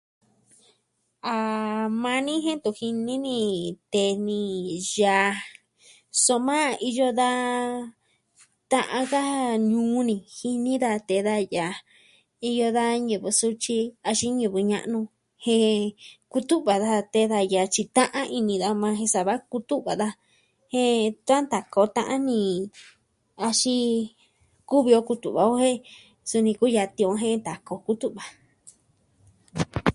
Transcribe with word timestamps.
A 1.33 1.37
maa 2.01 2.19
ni 2.25 2.33
jen 2.43 2.57
ntu 2.59 2.69
jini 2.79 3.15
ni 3.25 3.37
tee 3.91 4.13
ni 4.27 4.39
yaa, 4.97 5.31
soma 6.25 6.57
nuu 6.61 6.69
ni 6.79 6.85
iyo 6.89 7.07
da 7.19 7.29
ta'an 8.71 9.05
ka 9.13 9.21
nuu 9.69 9.99
ni 10.09 10.15
jini 10.35 10.73
da 10.83 10.91
tee 11.07 11.21
da 11.27 11.35
yaa. 11.55 11.75
Iñɨ 12.47 12.67
da 12.77 12.83
ñivɨ 13.07 13.29
sutyi 13.39 13.77
axin 14.09 14.33
ñivɨ 14.39 14.59
ña'nu 14.71 14.99
jen 15.43 15.81
kutu'va 16.31 16.73
daa 16.83 17.01
tee 17.13 17.25
da 17.31 17.39
yaa 17.53 17.67
tyi 17.73 17.83
ta'an 17.97 18.27
ini 18.37 18.55
da 18.61 18.67
maa 18.81 18.97
jen 18.99 19.11
sava 19.13 19.33
kutu'va 19.51 19.91
daa 20.01 20.13
tiaan 21.27 21.43
ta 21.51 21.59
koo 21.73 21.87
ta'an 21.95 22.21
ni 22.27 22.37
axin 23.47 23.89
kuvi 24.69 24.91
o 24.99 25.01
klutu'va 25.07 25.41
o 25.51 25.55
jen 25.63 25.79
suni 26.29 26.51
kuiya 26.59 26.83
tiuun 26.95 27.19
jen 27.23 27.39
ta 27.45 27.53
koo 27.67 27.79
kutu'va. 27.85 28.23